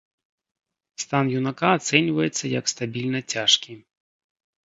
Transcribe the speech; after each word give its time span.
Стан 1.03 1.25
юнака 1.39 1.69
ацэньваецца 1.77 2.45
як 2.59 2.65
стабільна 2.73 3.19
цяжкі. 3.35 3.73